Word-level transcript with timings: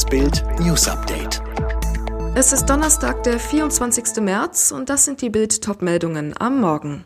Das 0.00 0.08
Bild 0.08 0.42
News 0.60 0.88
Update. 0.88 1.42
Es 2.34 2.54
ist 2.54 2.64
Donnerstag, 2.70 3.22
der 3.22 3.38
24. 3.38 4.22
März 4.22 4.72
und 4.72 4.88
das 4.88 5.04
sind 5.04 5.20
die 5.20 5.28
Bild 5.28 5.62
Topmeldungen 5.62 6.34
am 6.40 6.58
Morgen. 6.58 7.04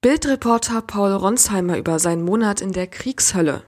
Bildreporter 0.00 0.80
Paul 0.80 1.12
Ronsheimer 1.12 1.76
über 1.76 1.98
seinen 1.98 2.24
Monat 2.24 2.62
in 2.62 2.72
der 2.72 2.86
Kriegshölle. 2.86 3.62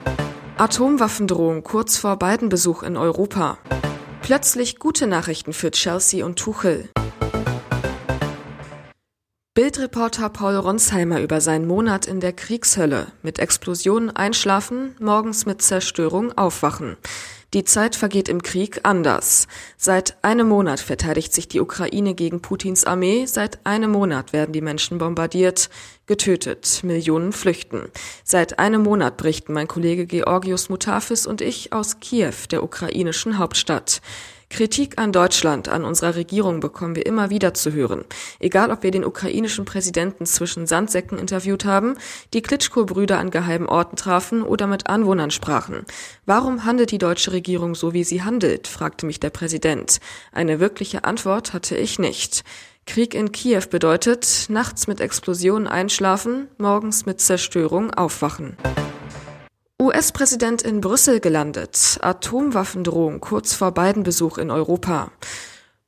Atomwaffendrohung 0.56 1.62
kurz 1.62 1.98
vor 1.98 2.18
Biden-Besuch 2.18 2.82
in 2.82 2.96
Europa. 2.96 3.58
Plötzlich 4.22 4.78
gute 4.78 5.06
Nachrichten 5.06 5.52
für 5.52 5.70
Chelsea 5.70 6.24
und 6.24 6.38
Tuchel. 6.38 6.88
Bildreporter 9.52 10.30
Paul 10.30 10.56
Ronsheimer 10.56 11.20
über 11.20 11.42
seinen 11.42 11.66
Monat 11.66 12.06
in 12.06 12.20
der 12.20 12.32
Kriegshölle. 12.32 13.08
Mit 13.22 13.38
Explosionen 13.38 14.08
einschlafen, 14.08 14.96
morgens 14.98 15.44
mit 15.44 15.60
Zerstörung 15.60 16.32
aufwachen. 16.38 16.96
Die 17.54 17.64
Zeit 17.64 17.96
vergeht 17.96 18.28
im 18.28 18.42
Krieg 18.42 18.80
anders. 18.82 19.46
Seit 19.78 20.22
einem 20.22 20.48
Monat 20.48 20.80
verteidigt 20.80 21.32
sich 21.32 21.48
die 21.48 21.60
Ukraine 21.60 22.14
gegen 22.14 22.42
Putins 22.42 22.84
Armee. 22.84 23.24
Seit 23.24 23.64
einem 23.64 23.92
Monat 23.92 24.34
werden 24.34 24.52
die 24.52 24.60
Menschen 24.60 24.98
bombardiert, 24.98 25.70
getötet, 26.04 26.80
Millionen 26.82 27.32
flüchten. 27.32 27.90
Seit 28.22 28.58
einem 28.58 28.82
Monat 28.82 29.16
berichten 29.16 29.54
mein 29.54 29.66
Kollege 29.66 30.04
Georgios 30.04 30.68
Mutafis 30.68 31.26
und 31.26 31.40
ich 31.40 31.72
aus 31.72 32.00
Kiew, 32.00 32.34
der 32.50 32.62
ukrainischen 32.62 33.38
Hauptstadt. 33.38 34.02
Kritik 34.50 34.98
an 34.98 35.12
Deutschland, 35.12 35.68
an 35.68 35.84
unserer 35.84 36.16
Regierung 36.16 36.60
bekommen 36.60 36.96
wir 36.96 37.06
immer 37.06 37.30
wieder 37.30 37.54
zu 37.54 37.72
hören. 37.72 38.04
Egal, 38.40 38.70
ob 38.70 38.82
wir 38.82 38.90
den 38.90 39.04
ukrainischen 39.04 39.64
Präsidenten 39.64 40.26
zwischen 40.26 40.66
Sandsäcken 40.66 41.18
interviewt 41.18 41.64
haben, 41.64 41.96
die 42.32 42.42
Klitschko-Brüder 42.42 43.18
an 43.18 43.30
geheimen 43.30 43.68
Orten 43.68 43.96
trafen 43.96 44.42
oder 44.42 44.66
mit 44.66 44.88
Anwohnern 44.88 45.30
sprachen. 45.30 45.84
Warum 46.24 46.64
handelt 46.64 46.90
die 46.90 46.98
deutsche 46.98 47.32
Regierung 47.32 47.74
so, 47.74 47.92
wie 47.92 48.04
sie 48.04 48.22
handelt? 48.22 48.68
fragte 48.68 49.06
mich 49.06 49.20
der 49.20 49.30
Präsident. 49.30 50.00
Eine 50.32 50.60
wirkliche 50.60 51.04
Antwort 51.04 51.52
hatte 51.52 51.76
ich 51.76 51.98
nicht. 51.98 52.42
Krieg 52.86 53.14
in 53.14 53.32
Kiew 53.32 53.64
bedeutet 53.70 54.46
nachts 54.48 54.86
mit 54.86 55.02
Explosionen 55.02 55.68
einschlafen, 55.68 56.48
morgens 56.56 57.04
mit 57.04 57.20
Zerstörung 57.20 57.92
aufwachen. 57.92 58.56
US-Präsident 59.80 60.62
in 60.62 60.80
Brüssel 60.80 61.20
gelandet. 61.20 61.98
Atomwaffendrohung 62.02 63.20
kurz 63.20 63.54
vor 63.54 63.70
Biden-Besuch 63.70 64.36
in 64.38 64.50
Europa. 64.50 65.12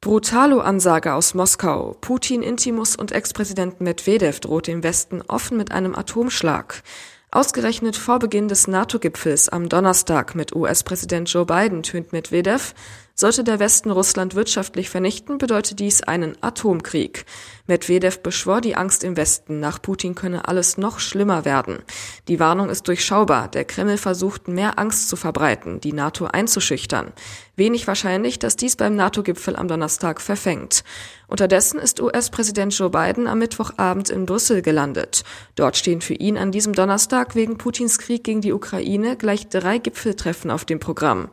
Brutalo-Ansage 0.00 1.12
aus 1.12 1.34
Moskau. 1.34 1.96
Putin, 2.00 2.42
Intimus 2.42 2.94
und 2.94 3.10
Ex-Präsident 3.10 3.80
Medvedev 3.80 4.38
droht 4.38 4.68
dem 4.68 4.84
Westen 4.84 5.22
offen 5.26 5.56
mit 5.56 5.72
einem 5.72 5.96
Atomschlag. 5.96 6.84
Ausgerechnet 7.32 7.96
vor 7.96 8.20
Beginn 8.20 8.46
des 8.46 8.68
NATO-Gipfels 8.68 9.48
am 9.48 9.68
Donnerstag 9.68 10.36
mit 10.36 10.54
US-Präsident 10.54 11.28
Joe 11.32 11.44
Biden 11.44 11.82
tönt 11.82 12.12
Medvedev, 12.12 12.74
sollte 13.20 13.44
der 13.44 13.60
Westen 13.60 13.90
Russland 13.90 14.34
wirtschaftlich 14.34 14.90
vernichten, 14.90 15.38
bedeutet 15.38 15.78
dies 15.78 16.02
einen 16.02 16.36
Atomkrieg. 16.42 17.26
Medvedev 17.66 18.18
beschwor 18.18 18.60
die 18.60 18.74
Angst 18.74 19.04
im 19.04 19.16
Westen, 19.16 19.60
nach 19.60 19.80
Putin 19.80 20.16
könne 20.16 20.48
alles 20.48 20.76
noch 20.76 20.98
schlimmer 20.98 21.44
werden. 21.44 21.78
Die 22.26 22.40
Warnung 22.40 22.68
ist 22.68 22.88
durchschaubar. 22.88 23.48
Der 23.48 23.64
Kreml 23.64 23.96
versucht, 23.96 24.48
mehr 24.48 24.78
Angst 24.78 25.08
zu 25.08 25.14
verbreiten, 25.14 25.80
die 25.80 25.92
NATO 25.92 26.26
einzuschüchtern. 26.26 27.12
Wenig 27.54 27.86
wahrscheinlich, 27.86 28.38
dass 28.38 28.56
dies 28.56 28.74
beim 28.74 28.96
NATO-Gipfel 28.96 29.54
am 29.54 29.68
Donnerstag 29.68 30.20
verfängt. 30.20 30.82
Unterdessen 31.28 31.78
ist 31.78 32.00
US-Präsident 32.00 32.76
Joe 32.76 32.90
Biden 32.90 33.28
am 33.28 33.38
Mittwochabend 33.38 34.10
in 34.10 34.26
Brüssel 34.26 34.62
gelandet. 34.62 35.22
Dort 35.54 35.76
stehen 35.76 36.00
für 36.00 36.14
ihn 36.14 36.38
an 36.38 36.50
diesem 36.50 36.72
Donnerstag 36.72 37.36
wegen 37.36 37.58
Putins 37.58 37.98
Krieg 37.98 38.24
gegen 38.24 38.40
die 38.40 38.52
Ukraine 38.52 39.16
gleich 39.16 39.48
drei 39.48 39.78
Gipfeltreffen 39.78 40.50
auf 40.50 40.64
dem 40.64 40.80
Programm. 40.80 41.28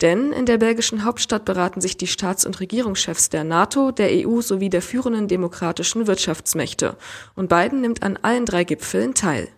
Denn 0.00 0.32
in 0.32 0.46
der 0.46 0.58
belgischen 0.58 1.04
Hauptstadt 1.04 1.44
beraten 1.44 1.80
sich 1.80 1.96
die 1.96 2.06
Staats- 2.06 2.46
und 2.46 2.60
Regierungschefs 2.60 3.30
der 3.30 3.42
NATO, 3.42 3.90
der 3.90 4.10
EU 4.12 4.40
sowie 4.40 4.70
der 4.70 4.82
führenden 4.82 5.26
demokratischen 5.26 6.06
Wirtschaftsmächte. 6.06 6.96
Und 7.34 7.48
Biden 7.48 7.80
nimmt 7.80 8.02
an 8.04 8.16
allen 8.22 8.46
drei 8.46 8.62
Gipfeln 8.62 9.14
teil. 9.14 9.48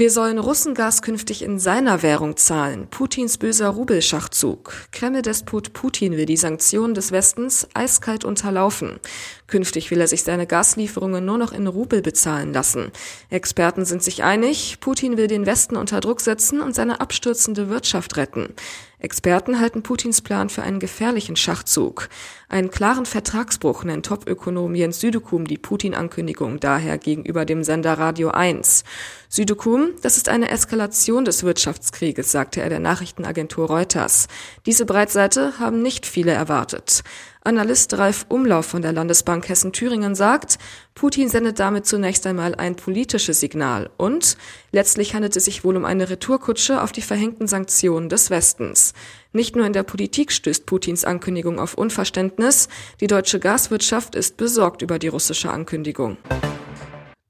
Wir 0.00 0.10
sollen 0.10 0.38
Russengas 0.38 1.02
künftig 1.02 1.42
in 1.42 1.58
seiner 1.58 2.02
Währung 2.02 2.38
zahlen. 2.38 2.86
Putins 2.88 3.36
böser 3.36 3.68
Rubelschachzug. 3.68 4.72
Kreml-Despot 4.92 5.74
Putin 5.74 6.16
will 6.16 6.24
die 6.24 6.38
Sanktionen 6.38 6.94
des 6.94 7.12
Westens 7.12 7.68
eiskalt 7.74 8.24
unterlaufen. 8.24 8.98
Künftig 9.46 9.90
will 9.90 10.00
er 10.00 10.06
sich 10.06 10.22
seine 10.22 10.46
Gaslieferungen 10.46 11.22
nur 11.22 11.36
noch 11.36 11.52
in 11.52 11.66
Rubel 11.66 12.00
bezahlen 12.00 12.54
lassen. 12.54 12.92
Experten 13.28 13.84
sind 13.84 14.02
sich 14.02 14.22
einig, 14.22 14.78
Putin 14.80 15.18
will 15.18 15.26
den 15.26 15.44
Westen 15.44 15.76
unter 15.76 16.00
Druck 16.00 16.22
setzen 16.22 16.62
und 16.62 16.74
seine 16.74 17.02
abstürzende 17.02 17.68
Wirtschaft 17.68 18.16
retten. 18.16 18.54
Experten 19.00 19.58
halten 19.60 19.82
Putins 19.82 20.20
Plan 20.20 20.50
für 20.50 20.62
einen 20.62 20.78
gefährlichen 20.78 21.34
Schachzug. 21.34 22.08
Einen 22.48 22.70
klaren 22.70 23.06
Vertragsbruch 23.06 23.84
nennt 23.84 24.06
Topökonom 24.06 24.74
Jens 24.74 25.00
Südekum 25.00 25.46
die 25.46 25.56
Putin-Ankündigung 25.56 26.60
daher 26.60 26.98
gegenüber 26.98 27.44
dem 27.46 27.64
Sender 27.64 27.94
Radio 27.94 28.28
1. 28.30 28.84
Südekum, 29.28 29.90
das 30.02 30.18
ist 30.18 30.28
eine 30.28 30.50
Eskalation 30.50 31.24
des 31.24 31.44
Wirtschaftskrieges, 31.44 32.30
sagte 32.30 32.60
er 32.60 32.68
der 32.68 32.80
Nachrichtenagentur 32.80 33.68
Reuters. 33.68 34.28
Diese 34.66 34.84
Breitseite 34.84 35.58
haben 35.58 35.80
nicht 35.80 36.04
viele 36.04 36.32
erwartet. 36.32 37.02
Analyst 37.42 37.96
Ralf 37.96 38.26
Umlauf 38.28 38.66
von 38.66 38.82
der 38.82 38.92
Landesbank 38.92 39.48
Hessen-Thüringen 39.48 40.14
sagt, 40.14 40.58
Putin 40.94 41.30
sendet 41.30 41.58
damit 41.58 41.86
zunächst 41.86 42.26
einmal 42.26 42.54
ein 42.54 42.76
politisches 42.76 43.40
Signal 43.40 43.88
und 43.96 44.36
letztlich 44.72 45.14
handelt 45.14 45.34
es 45.36 45.46
sich 45.46 45.64
wohl 45.64 45.76
um 45.76 45.86
eine 45.86 46.10
Retourkutsche 46.10 46.82
auf 46.82 46.92
die 46.92 47.00
verhängten 47.00 47.46
Sanktionen 47.46 48.10
des 48.10 48.28
Westens. 48.28 48.92
Nicht 49.32 49.56
nur 49.56 49.64
in 49.64 49.72
der 49.72 49.84
Politik 49.84 50.32
stößt 50.32 50.66
Putins 50.66 51.06
Ankündigung 51.06 51.58
auf 51.58 51.74
Unverständnis, 51.74 52.68
die 53.00 53.06
deutsche 53.06 53.40
Gaswirtschaft 53.40 54.14
ist 54.14 54.36
besorgt 54.36 54.82
über 54.82 54.98
die 54.98 55.08
russische 55.08 55.50
Ankündigung. 55.50 56.18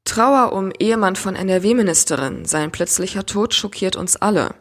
Trauer 0.05 0.53
um 0.53 0.73
Ehemann 0.77 1.15
von 1.15 1.37
NRW-Ministerin. 1.37 2.45
Sein 2.45 2.73
plötzlicher 2.73 3.27
Tod 3.27 3.55
schockiert 3.55 3.95
uns 3.95 4.17
alle. 4.17 4.57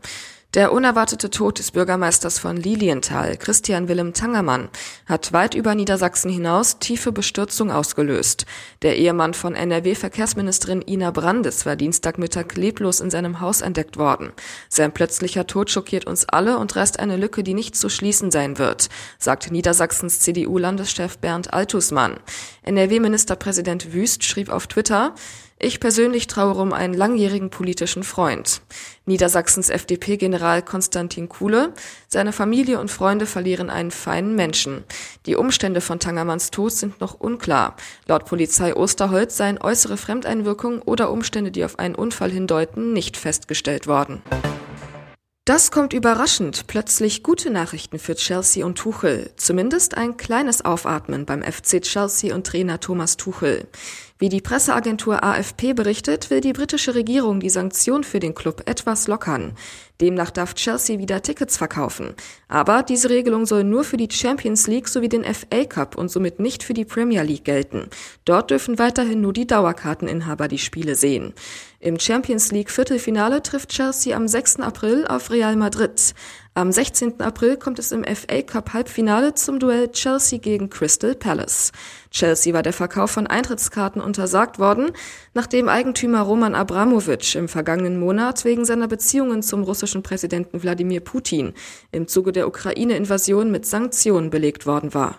Der 0.55 0.71
unerwartete 0.71 1.29
Tod 1.29 1.59
des 1.59 1.69
Bürgermeisters 1.69 2.39
von 2.39 2.57
Lilienthal, 2.57 3.37
Christian 3.37 3.87
Willem 3.87 4.13
Tangermann, 4.13 4.69
hat 5.05 5.31
weit 5.31 5.53
über 5.53 5.75
Niedersachsen 5.75 6.31
hinaus 6.31 6.79
tiefe 6.79 7.11
Bestürzung 7.11 7.69
ausgelöst. 7.69 8.47
Der 8.81 8.97
Ehemann 8.97 9.35
von 9.35 9.53
NRW-Verkehrsministerin 9.53 10.81
Ina 10.81 11.11
Brandes 11.11 11.67
war 11.67 11.75
Dienstagmittag 11.75 12.55
leblos 12.55 12.99
in 12.99 13.11
seinem 13.11 13.41
Haus 13.41 13.61
entdeckt 13.61 13.97
worden. 13.97 14.31
Sein 14.69 14.91
plötzlicher 14.91 15.45
Tod 15.45 15.69
schockiert 15.69 16.07
uns 16.07 16.27
alle 16.27 16.57
und 16.57 16.75
reißt 16.75 16.99
eine 16.99 17.17
Lücke, 17.17 17.43
die 17.43 17.53
nicht 17.53 17.75
zu 17.75 17.87
schließen 17.87 18.31
sein 18.31 18.57
wird, 18.57 18.89
sagte 19.19 19.53
Niedersachsens 19.53 20.19
CDU-Landeschef 20.21 21.19
Bernd 21.19 21.53
Altusmann. 21.53 22.17
NRW-Ministerpräsident 22.63 23.93
Wüst 23.93 24.23
schrieb 24.23 24.49
auf 24.49 24.65
Twitter, 24.65 25.13
ich 25.61 25.81
persönlich 25.81 26.27
trauere 26.27 26.59
um 26.59 26.71
einen 26.71 26.93
langjährigen 26.93 27.49
politischen 27.49 28.03
Freund. 28.03 28.61
Niedersachsens 29.05 29.69
FDP-General 29.69 30.61
Konstantin 30.61 31.27
Kuhle, 31.27 31.73
seine 32.07 32.31
Familie 32.31 32.79
und 32.79 32.89
Freunde 32.89 33.25
verlieren 33.25 33.69
einen 33.69 33.91
feinen 33.91 34.35
Menschen. 34.35 34.85
Die 35.25 35.35
Umstände 35.35 35.81
von 35.81 35.99
Tangermanns 35.99 36.49
Tod 36.49 36.71
sind 36.71 37.01
noch 37.01 37.19
unklar. 37.19 37.75
Laut 38.07 38.25
Polizei 38.25 38.73
Osterholz 38.73 39.35
seien 39.35 39.61
äußere 39.61 39.97
Fremdeinwirkungen 39.97 40.81
oder 40.81 41.11
Umstände, 41.11 41.51
die 41.51 41.65
auf 41.65 41.77
einen 41.77 41.95
Unfall 41.95 42.31
hindeuten, 42.31 42.93
nicht 42.93 43.17
festgestellt 43.17 43.85
worden. 43.85 44.21
Das 45.49 45.71
kommt 45.71 45.93
überraschend. 45.93 46.67
Plötzlich 46.67 47.23
gute 47.23 47.49
Nachrichten 47.49 47.97
für 47.97 48.13
Chelsea 48.13 48.63
und 48.63 48.77
Tuchel. 48.77 49.31
Zumindest 49.35 49.97
ein 49.97 50.15
kleines 50.15 50.63
Aufatmen 50.63 51.25
beim 51.25 51.41
FC 51.41 51.81
Chelsea 51.81 52.35
und 52.35 52.45
Trainer 52.45 52.79
Thomas 52.79 53.17
Tuchel. 53.17 53.67
Wie 54.21 54.27
die 54.27 54.41
Presseagentur 54.41 55.23
AFP 55.23 55.71
berichtet, 55.71 56.29
will 56.29 56.41
die 56.41 56.51
britische 56.51 56.93
Regierung 56.93 57.39
die 57.39 57.49
Sanktion 57.49 58.03
für 58.03 58.19
den 58.19 58.35
Club 58.35 58.63
etwas 58.65 59.07
lockern. 59.07 59.53
Demnach 60.01 60.29
darf 60.29 60.55
Chelsea 60.55 60.99
wieder 60.99 61.21
Tickets 61.21 61.55
verkaufen. 61.55 62.15
Aber 62.49 62.83
diese 62.83 63.09
Regelung 63.09 63.45
soll 63.45 63.63
nur 63.63 63.85
für 63.85 63.95
die 63.95 64.09
Champions 64.11 64.67
League 64.67 64.89
sowie 64.89 65.07
den 65.07 65.23
FA 65.23 65.63
Cup 65.63 65.97
und 65.97 66.11
somit 66.11 66.41
nicht 66.41 66.63
für 66.63 66.73
die 66.73 66.83
Premier 66.83 67.23
League 67.23 67.45
gelten. 67.45 67.87
Dort 68.25 68.51
dürfen 68.51 68.77
weiterhin 68.77 69.21
nur 69.21 69.31
die 69.31 69.47
Dauerkarteninhaber 69.47 70.49
die 70.49 70.57
Spiele 70.57 70.95
sehen. 70.95 71.33
Im 71.79 71.97
Champions 71.97 72.51
League 72.51 72.71
Viertelfinale 72.71 73.41
trifft 73.41 73.69
Chelsea 73.69 74.13
am 74.13 74.27
6. 74.27 74.57
April 74.59 75.07
auf 75.07 75.31
Real 75.31 75.55
Madrid. 75.55 76.13
Am 76.59 76.73
16. 76.73 77.21
April 77.21 77.55
kommt 77.55 77.79
es 77.79 77.93
im 77.93 78.03
FA 78.03 78.41
Cup 78.41 78.73
Halbfinale 78.73 79.33
zum 79.33 79.59
Duell 79.59 79.93
Chelsea 79.93 80.39
gegen 80.39 80.69
Crystal 80.69 81.15
Palace. 81.15 81.71
Chelsea 82.11 82.53
war 82.53 82.63
der 82.63 82.73
Verkauf 82.73 83.11
von 83.11 83.27
Eintrittskarten 83.27 84.01
untersagt 84.01 84.59
worden, 84.59 84.91
nachdem 85.33 85.69
Eigentümer 85.69 86.19
Roman 86.19 86.55
Abramowitsch 86.55 87.37
im 87.37 87.47
vergangenen 87.47 87.97
Monat 87.97 88.43
wegen 88.43 88.65
seiner 88.65 88.89
Beziehungen 88.89 89.41
zum 89.41 89.63
russischen 89.63 90.03
Präsidenten 90.03 90.61
Wladimir 90.61 90.99
Putin 90.99 91.53
im 91.93 92.09
Zuge 92.09 92.33
der 92.33 92.45
Ukraine-Invasion 92.45 93.51
mit 93.51 93.65
Sanktionen 93.65 94.29
belegt 94.29 94.65
worden 94.65 94.93
war. 94.93 95.17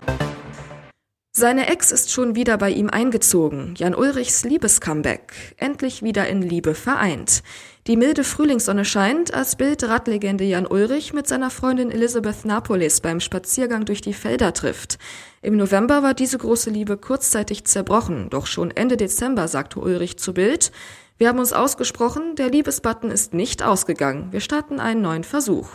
Seine 1.32 1.68
Ex 1.68 1.92
ist 1.92 2.10
schon 2.10 2.34
wieder 2.34 2.58
bei 2.58 2.70
ihm 2.70 2.90
eingezogen. 2.90 3.74
Jan 3.76 3.94
Ulrichs 3.94 4.42
Liebescomeback. 4.42 5.54
Endlich 5.58 6.02
wieder 6.02 6.26
in 6.26 6.42
Liebe 6.42 6.74
vereint. 6.74 7.44
Die 7.86 7.96
milde 7.96 8.24
Frühlingssonne 8.24 8.84
scheint, 8.84 9.32
als 9.32 9.54
Bild-Radlegende 9.54 10.42
Jan 10.42 10.66
Ulrich 10.66 11.12
mit 11.12 11.28
seiner 11.28 11.50
Freundin 11.50 11.92
Elisabeth 11.92 12.44
Napolis 12.44 13.00
beim 13.00 13.20
Spaziergang 13.20 13.84
durch 13.84 14.00
die 14.00 14.12
Felder 14.12 14.52
trifft. 14.52 14.98
Im 15.40 15.56
November 15.56 16.02
war 16.02 16.14
diese 16.14 16.36
große 16.36 16.70
Liebe 16.70 16.96
kurzzeitig 16.96 17.64
zerbrochen, 17.64 18.28
doch 18.28 18.46
schon 18.46 18.72
Ende 18.72 18.96
Dezember 18.96 19.46
sagte 19.46 19.78
Ulrich 19.78 20.18
zu 20.18 20.34
Bild, 20.34 20.72
wir 21.16 21.28
haben 21.28 21.38
uns 21.38 21.52
ausgesprochen, 21.52 22.34
der 22.34 22.50
Liebesbutton 22.50 23.10
ist 23.10 23.34
nicht 23.34 23.62
ausgegangen. 23.62 24.32
Wir 24.32 24.40
starten 24.40 24.80
einen 24.80 25.02
neuen 25.02 25.22
Versuch. 25.22 25.68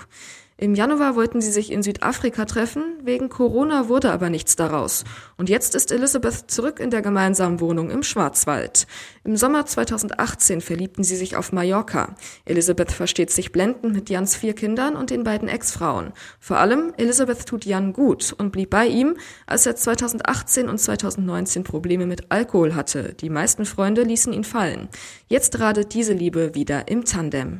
Im 0.58 0.74
Januar 0.74 1.18
wollten 1.18 1.42
sie 1.42 1.52
sich 1.52 1.70
in 1.70 1.84
Südafrika 1.84 2.46
treffen, 2.46 2.84
wegen 3.04 3.28
Corona 3.28 3.90
wurde 3.90 4.14
aber 4.14 4.30
nichts 4.30 4.56
daraus. 4.56 5.04
Und 5.36 5.50
jetzt 5.50 5.76
ist 5.76 5.92
Elizabeth 5.92 6.50
zurück 6.50 6.80
in 6.80 6.92
der 6.92 7.02
gemeinsamen 7.02 7.60
Wohnung 7.60 7.90
im 7.90 8.04
Schwarzwald. 8.04 8.88
Im 9.26 9.36
Sommer 9.36 9.66
2018 9.66 10.62
verliebten 10.62 11.04
sie 11.04 11.18
sich 11.18 11.36
auf 11.36 11.52
Mallorca. 11.52 12.16
Elizabeth 12.46 12.94
versteht 12.94 13.32
sich 13.32 13.52
blendend 13.52 13.94
mit 13.94 14.10
Jans 14.10 14.38
vier 14.38 14.56
Kindern 14.56 14.96
und 14.96 15.10
den 15.10 15.26
beiden 15.26 15.50
Ex-Frauen. 15.50 16.14
Vor 16.40 16.58
allem, 16.58 16.94
Elizabeth 16.96 17.46
tut 17.46 17.66
Jan 17.66 17.92
gut 17.92 18.32
und 18.32 18.52
blieb 18.52 18.70
bei 18.70 18.88
ihm, 18.88 19.18
als 19.48 19.66
er 19.66 19.76
2018 19.76 20.70
und 20.70 20.78
2019 20.78 21.66
Probleme 21.66 22.06
mit 22.06 22.32
Alkohol 22.32 22.76
hatte. 22.76 23.14
Die 23.20 23.30
meisten 23.30 23.66
Freunde 23.66 24.04
ließen 24.04 24.32
ihn 24.32 24.46
fallen. 24.46 24.88
Jetzt 25.28 25.60
radet 25.60 25.94
diese 25.94 26.14
Liebe 26.14 26.56
wieder 26.56 26.88
im 26.88 27.04
Tandem. 27.04 27.60